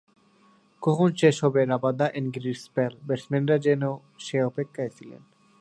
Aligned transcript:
কখন 0.81 1.09
শেষ 1.15 1.35
হবে 1.43 1.65
রাবাদা-এনগিদির 1.65 2.53
স্পেল, 2.55 2.93
ব্যাটসম্যানরা 3.07 3.57
যেন 3.57 3.83
সে 4.19 4.37
অপেক্ষায় 4.43 4.89
ছিলেন। 4.89 5.21